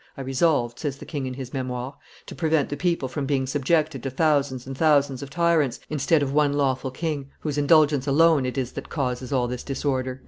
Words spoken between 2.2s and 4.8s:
"to prevent the people from being subjected to thousands and